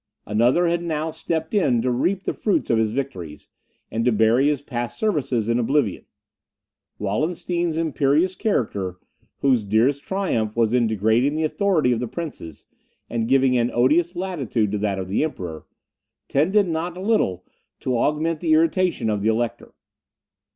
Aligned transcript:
Another 0.25 0.65
had 0.65 0.81
now 0.81 1.11
stepped 1.11 1.53
in 1.53 1.79
to 1.83 1.91
reap 1.91 2.23
the 2.23 2.33
fruits 2.33 2.71
of 2.71 2.79
his 2.79 2.89
victories, 2.91 3.49
and 3.91 4.03
to 4.03 4.11
bury 4.11 4.47
his 4.47 4.63
past 4.63 4.97
services 4.97 5.47
in 5.47 5.59
oblivion. 5.59 6.05
Wallenstein's 6.97 7.77
imperious 7.77 8.33
character, 8.33 8.97
whose 9.41 9.63
dearest 9.63 10.01
triumph 10.01 10.55
was 10.55 10.73
in 10.73 10.87
degrading 10.87 11.35
the 11.35 11.43
authority 11.43 11.91
of 11.91 11.99
the 11.99 12.07
princes, 12.07 12.65
and 13.11 13.27
giving 13.27 13.55
an 13.59 13.69
odious 13.75 14.15
latitude 14.15 14.71
to 14.71 14.79
that 14.79 14.97
of 14.97 15.07
the 15.07 15.23
Emperor, 15.23 15.67
tended 16.27 16.67
not 16.67 16.97
a 16.97 16.99
little 16.99 17.45
to 17.81 17.95
augment 17.95 18.39
the 18.39 18.53
irritation 18.53 19.07
of 19.07 19.21
the 19.21 19.29
Elector. 19.29 19.75